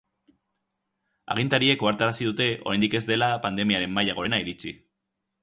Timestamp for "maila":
4.01-4.19